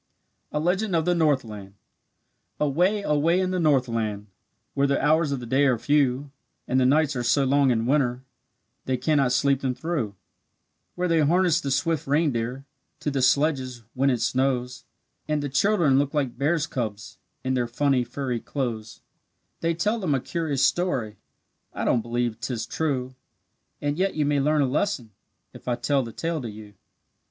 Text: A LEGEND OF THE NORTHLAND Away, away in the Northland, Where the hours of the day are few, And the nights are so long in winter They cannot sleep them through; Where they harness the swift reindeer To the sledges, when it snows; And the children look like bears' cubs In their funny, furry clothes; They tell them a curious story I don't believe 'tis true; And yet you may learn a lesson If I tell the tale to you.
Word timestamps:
A 0.51 0.59
LEGEND 0.59 0.95
OF 0.95 1.05
THE 1.05 1.13
NORTHLAND 1.13 1.75
Away, 2.59 3.03
away 3.03 3.39
in 3.39 3.51
the 3.51 3.59
Northland, 3.59 4.25
Where 4.73 4.87
the 4.87 4.99
hours 4.99 5.31
of 5.31 5.39
the 5.39 5.45
day 5.45 5.65
are 5.67 5.77
few, 5.77 6.31
And 6.67 6.79
the 6.79 6.87
nights 6.87 7.15
are 7.15 7.21
so 7.21 7.43
long 7.45 7.69
in 7.69 7.85
winter 7.85 8.23
They 8.85 8.97
cannot 8.97 9.31
sleep 9.31 9.61
them 9.61 9.75
through; 9.75 10.15
Where 10.95 11.07
they 11.07 11.19
harness 11.19 11.61
the 11.61 11.69
swift 11.69 12.07
reindeer 12.07 12.65
To 13.01 13.11
the 13.11 13.21
sledges, 13.21 13.83
when 13.93 14.09
it 14.09 14.21
snows; 14.21 14.85
And 15.27 15.43
the 15.43 15.49
children 15.49 15.99
look 15.99 16.15
like 16.15 16.35
bears' 16.35 16.65
cubs 16.65 17.19
In 17.43 17.53
their 17.53 17.67
funny, 17.67 18.03
furry 18.03 18.39
clothes; 18.39 19.01
They 19.59 19.75
tell 19.75 19.99
them 19.99 20.15
a 20.15 20.19
curious 20.19 20.65
story 20.65 21.17
I 21.75 21.85
don't 21.85 22.01
believe 22.01 22.39
'tis 22.39 22.65
true; 22.65 23.13
And 23.79 23.99
yet 23.99 24.15
you 24.15 24.25
may 24.25 24.39
learn 24.39 24.63
a 24.63 24.67
lesson 24.67 25.11
If 25.53 25.67
I 25.67 25.75
tell 25.75 26.01
the 26.01 26.11
tale 26.11 26.41
to 26.41 26.49
you. 26.49 26.73